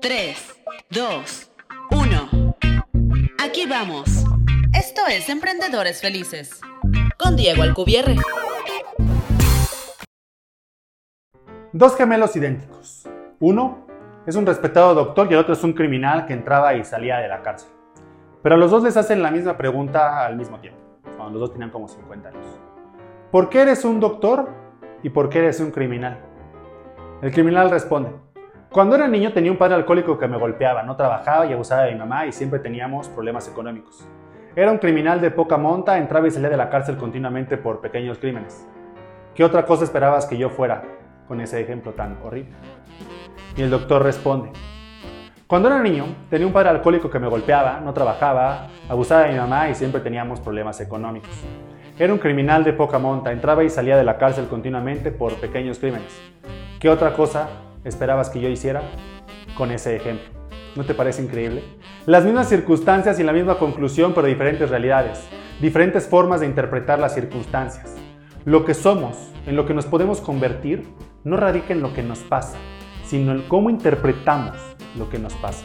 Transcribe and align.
3, 0.00 0.62
2, 0.90 1.50
1. 1.90 2.56
Aquí 3.42 3.66
vamos. 3.68 4.24
Esto 4.72 5.02
es 5.08 5.28
Emprendedores 5.28 6.00
Felices. 6.00 6.60
Con 7.18 7.36
Diego 7.36 7.62
Alcubierre. 7.62 8.16
Dos 11.72 11.96
gemelos 11.96 12.34
idénticos. 12.36 13.08
Uno 13.40 13.86
es 14.26 14.36
un 14.36 14.46
respetado 14.46 14.94
doctor 14.94 15.26
y 15.30 15.34
el 15.34 15.40
otro 15.40 15.54
es 15.54 15.62
un 15.64 15.72
criminal 15.72 16.26
que 16.26 16.32
entraba 16.32 16.74
y 16.74 16.84
salía 16.84 17.18
de 17.18 17.28
la 17.28 17.42
cárcel. 17.42 17.70
Pero 18.42 18.54
a 18.54 18.58
los 18.58 18.70
dos 18.70 18.82
les 18.82 18.96
hacen 18.96 19.22
la 19.22 19.30
misma 19.30 19.56
pregunta 19.56 20.24
al 20.24 20.36
mismo 20.36 20.58
tiempo, 20.60 20.80
cuando 21.16 21.38
los 21.38 21.40
dos 21.40 21.52
tenían 21.52 21.70
como 21.70 21.88
50 21.88 22.28
años. 22.28 22.46
¿Por 23.30 23.48
qué 23.48 23.62
eres 23.62 23.84
un 23.84 24.00
doctor 24.00 24.48
y 25.02 25.10
por 25.10 25.28
qué 25.28 25.40
eres 25.40 25.60
un 25.60 25.70
criminal? 25.70 26.18
El 27.22 27.32
criminal 27.32 27.70
responde, 27.70 28.10
cuando 28.70 28.94
era 28.94 29.08
niño 29.08 29.32
tenía 29.32 29.50
un 29.50 29.58
padre 29.58 29.74
alcohólico 29.74 30.16
que 30.16 30.28
me 30.28 30.38
golpeaba, 30.38 30.84
no 30.84 30.94
trabajaba 30.94 31.44
y 31.44 31.52
abusaba 31.52 31.82
de 31.82 31.92
mi 31.92 31.98
mamá 31.98 32.26
y 32.26 32.32
siempre 32.32 32.60
teníamos 32.60 33.08
problemas 33.08 33.48
económicos. 33.48 34.06
Era 34.54 34.70
un 34.70 34.78
criminal 34.78 35.20
de 35.20 35.32
poca 35.32 35.56
monta, 35.56 35.98
entraba 35.98 36.28
y 36.28 36.30
salía 36.30 36.50
de 36.50 36.56
la 36.56 36.70
cárcel 36.70 36.96
continuamente 36.96 37.56
por 37.56 37.80
pequeños 37.80 38.18
crímenes. 38.18 38.64
¿Qué 39.34 39.42
otra 39.42 39.64
cosa 39.64 39.82
esperabas 39.82 40.24
que 40.26 40.38
yo 40.38 40.50
fuera 40.50 40.82
con 41.26 41.40
ese 41.40 41.60
ejemplo 41.60 41.94
tan 41.94 42.18
horrible? 42.22 42.52
Y 43.56 43.62
el 43.62 43.70
doctor 43.70 44.04
responde, 44.04 44.50
cuando 45.48 45.68
era 45.68 45.82
niño 45.82 46.04
tenía 46.28 46.46
un 46.46 46.52
padre 46.52 46.68
alcohólico 46.68 47.10
que 47.10 47.18
me 47.18 47.26
golpeaba, 47.26 47.80
no 47.80 47.92
trabajaba, 47.92 48.68
abusaba 48.88 49.22
de 49.22 49.32
mi 49.32 49.38
mamá 49.38 49.68
y 49.68 49.74
siempre 49.74 50.00
teníamos 50.00 50.38
problemas 50.38 50.80
económicos. 50.80 51.44
Era 51.98 52.12
un 52.12 52.20
criminal 52.20 52.62
de 52.62 52.72
poca 52.72 53.00
monta, 53.00 53.32
entraba 53.32 53.64
y 53.64 53.68
salía 53.68 53.96
de 53.96 54.04
la 54.04 54.16
cárcel 54.16 54.46
continuamente 54.46 55.10
por 55.10 55.34
pequeños 55.40 55.80
crímenes. 55.80 56.16
¿Qué 56.78 56.88
otra 56.88 57.14
cosa 57.14 57.48
esperabas 57.84 58.30
que 58.30 58.40
yo 58.40 58.48
hiciera 58.48 58.82
con 59.56 59.70
ese 59.70 59.96
ejemplo? 59.96 60.28
¿No 60.76 60.84
te 60.84 60.94
parece 60.94 61.22
increíble? 61.22 61.64
Las 62.06 62.24
mismas 62.24 62.48
circunstancias 62.48 63.18
y 63.18 63.24
la 63.24 63.32
misma 63.32 63.58
conclusión, 63.58 64.12
pero 64.14 64.26
diferentes 64.26 64.70
realidades, 64.70 65.20
diferentes 65.60 66.06
formas 66.06 66.40
de 66.40 66.46
interpretar 66.46 66.98
las 66.98 67.14
circunstancias. 67.14 67.94
Lo 68.44 68.64
que 68.64 68.74
somos, 68.74 69.16
en 69.46 69.56
lo 69.56 69.66
que 69.66 69.74
nos 69.74 69.86
podemos 69.86 70.20
convertir, 70.20 70.86
no 71.24 71.36
radica 71.36 71.72
en 71.72 71.82
lo 71.82 71.92
que 71.92 72.02
nos 72.02 72.20
pasa, 72.20 72.56
sino 73.04 73.32
en 73.32 73.42
cómo 73.42 73.68
interpretamos 73.68 74.56
lo 74.96 75.10
que 75.10 75.18
nos 75.18 75.34
pasa. 75.34 75.64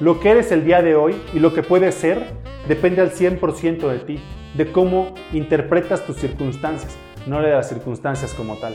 Lo 0.00 0.20
que 0.20 0.30
eres 0.30 0.52
el 0.52 0.64
día 0.64 0.82
de 0.82 0.94
hoy 0.94 1.20
y 1.32 1.38
lo 1.38 1.54
que 1.54 1.62
puedes 1.62 1.94
ser 1.94 2.26
depende 2.68 3.00
al 3.00 3.10
100% 3.10 3.88
de 3.88 3.98
ti, 4.00 4.20
de 4.56 4.70
cómo 4.70 5.14
interpretas 5.32 6.04
tus 6.04 6.16
circunstancias, 6.16 6.96
no 7.26 7.40
de 7.40 7.50
las 7.50 7.68
circunstancias 7.68 8.34
como 8.34 8.56
tal. 8.56 8.74